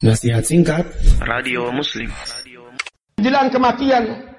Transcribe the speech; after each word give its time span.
Nasihat 0.00 0.40
singkat 0.48 0.88
Radio 1.20 1.68
Muslim 1.76 2.08
Jelang 3.20 3.52
kematian 3.52 4.32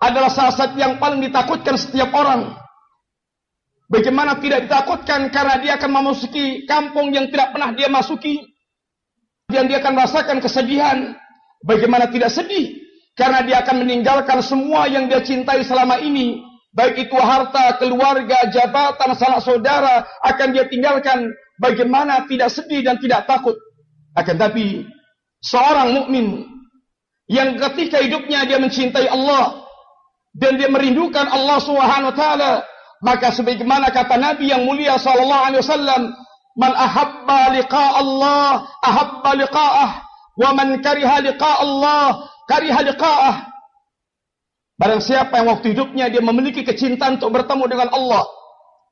adalah 0.00 0.32
salah 0.32 0.56
satu 0.56 0.80
yang 0.80 0.96
paling 0.96 1.20
ditakutkan 1.28 1.76
setiap 1.76 2.08
orang. 2.16 2.56
Bagaimana 3.92 4.40
tidak 4.40 4.64
ditakutkan 4.64 5.28
karena 5.28 5.60
dia 5.60 5.76
akan 5.76 5.92
memasuki 5.92 6.64
kampung 6.64 7.12
yang 7.12 7.28
tidak 7.28 7.52
pernah 7.52 7.76
dia 7.76 7.92
masuki. 7.92 8.40
Dan 9.52 9.68
dia 9.68 9.84
akan 9.84 9.92
merasakan 9.92 10.40
kesedihan. 10.40 11.12
Bagaimana 11.68 12.08
tidak 12.08 12.32
sedih 12.32 12.80
karena 13.12 13.44
dia 13.44 13.60
akan 13.60 13.84
meninggalkan 13.84 14.40
semua 14.40 14.88
yang 14.88 15.04
dia 15.04 15.20
cintai 15.20 15.68
selama 15.68 16.00
ini. 16.00 16.40
Baik 16.72 17.12
itu 17.12 17.18
harta, 17.20 17.76
keluarga, 17.76 18.48
jabatan, 18.48 19.12
sanak 19.20 19.44
saudara 19.44 20.08
akan 20.24 20.48
dia 20.56 20.64
tinggalkan. 20.64 21.28
Bagaimana 21.60 22.24
tidak 22.24 22.48
sedih 22.56 22.80
dan 22.80 22.96
tidak 22.96 23.28
takut. 23.28 23.67
Akan 24.18 24.34
tapi 24.34 24.82
seorang 25.46 25.94
mukmin 25.94 26.42
yang 27.30 27.54
ketika 27.54 28.02
hidupnya 28.02 28.42
dia 28.42 28.58
mencintai 28.58 29.06
Allah 29.06 29.62
dan 30.34 30.58
dia 30.58 30.66
merindukan 30.66 31.22
Allah 31.30 31.58
Subhanahu 31.62 32.10
wa 32.10 32.16
taala, 32.18 32.52
maka 32.98 33.30
sebagaimana 33.30 33.94
kata 33.94 34.18
Nabi 34.18 34.50
yang 34.50 34.66
mulia 34.66 34.98
sallallahu 34.98 35.44
alaihi 35.46 35.62
wasallam, 35.62 36.02
"Man 36.58 36.72
ahabba 36.74 37.54
liqa 37.54 37.84
Allah, 37.94 38.66
ahabba 38.82 39.30
liqa'ah, 39.38 39.90
wa 40.34 40.50
man 40.50 40.82
kariha 40.82 41.22
liqa 41.22 41.50
Allah, 41.62 42.26
kariha 42.50 42.80
liqa'ah." 42.90 43.36
Barang 44.78 45.02
siapa 45.02 45.42
yang 45.42 45.54
waktu 45.54 45.74
hidupnya 45.74 46.10
dia 46.10 46.22
memiliki 46.22 46.62
kecintaan 46.66 47.18
untuk 47.22 47.34
bertemu 47.34 47.64
dengan 47.66 47.88
Allah 47.94 48.26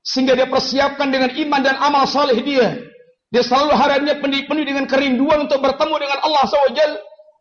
sehingga 0.07 0.39
dia 0.39 0.47
persiapkan 0.47 1.11
dengan 1.11 1.31
iman 1.35 1.61
dan 1.63 1.79
amal 1.83 2.07
saleh 2.07 2.39
dia, 2.43 2.79
dia 3.35 3.43
selalu 3.43 3.75
harinya 3.75 4.15
penuh 4.23 4.65
dengan 4.65 4.87
kerinduan 4.87 5.51
untuk 5.51 5.59
bertemu 5.59 5.95
dengan 5.99 6.19
Allah 6.23 6.43
SWT. 6.47 6.83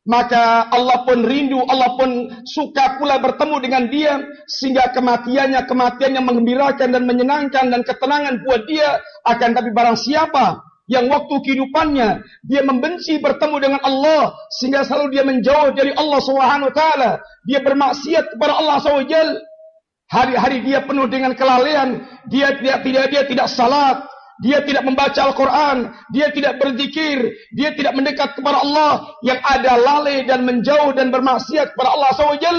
Maka 0.06 0.70
Allah 0.70 1.02
pun 1.02 1.26
rindu, 1.26 1.66
Allah 1.66 1.98
pun 1.98 2.30
suka 2.46 3.02
pula 3.02 3.18
bertemu 3.18 3.56
dengan 3.58 3.84
dia. 3.90 4.14
Sehingga 4.46 4.94
kematiannya, 4.94 5.66
kematiannya 5.66 6.22
mengembirakan 6.22 6.94
dan 6.94 7.04
menyenangkan 7.10 7.74
dan 7.74 7.82
ketenangan 7.82 8.42
buat 8.46 8.66
dia. 8.70 9.02
Akan 9.26 9.54
tapi 9.58 9.74
barang 9.74 9.98
siapa 9.98 10.62
yang 10.86 11.10
waktu 11.10 11.42
kehidupannya 11.42 12.22
dia 12.46 12.62
membenci 12.62 13.18
bertemu 13.18 13.58
dengan 13.58 13.82
Allah 13.82 14.38
sehingga 14.54 14.86
selalu 14.86 15.18
dia 15.18 15.24
menjauh 15.26 15.74
dari 15.74 15.94
Allah 15.98 16.20
SWT. 16.22 16.82
Dia 17.50 17.60
bermaksiat 17.66 18.38
kepada 18.38 18.62
Allah 18.62 18.78
SWT. 18.82 19.18
Hari-hari 20.06 20.62
dia 20.62 20.86
penuh 20.86 21.10
dengan 21.10 21.34
kelalaian. 21.34 22.06
Dia 22.30 22.54
tidak 22.62 22.86
tidak 22.86 23.06
dia 23.10 23.22
tidak 23.26 23.50
salat, 23.50 24.06
dia 24.44 24.60
tidak 24.68 24.84
membaca 24.84 25.32
Al-Quran, 25.32 25.96
dia 26.12 26.28
tidak 26.36 26.60
berzikir, 26.60 27.32
dia 27.56 27.72
tidak 27.72 27.96
mendekat 27.96 28.36
kepada 28.36 28.60
Allah 28.60 29.08
yang 29.24 29.40
ada 29.40 29.80
lalai 29.80 30.28
dan 30.28 30.44
menjauh 30.44 30.92
dan 30.92 31.08
bermaksiat 31.14 31.72
kepada 31.72 31.90
Allah 31.96 32.10
SWT, 32.12 32.50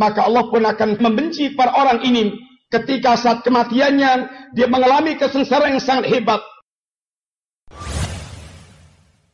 maka 0.00 0.24
Allah 0.24 0.44
pun 0.48 0.64
akan 0.64 0.96
membenci 0.96 1.52
para 1.52 1.76
orang 1.76 2.00
ini 2.08 2.32
ketika 2.72 3.14
saat 3.14 3.44
kematiannya 3.44 4.12
dia 4.56 4.66
mengalami 4.66 5.14
kesengsaraan 5.20 5.76
yang 5.76 5.84
sangat 5.84 6.08
hebat. 6.10 6.40